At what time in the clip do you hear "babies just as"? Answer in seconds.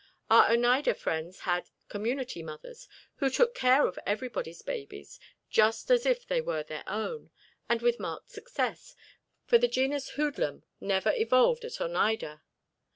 4.63-6.07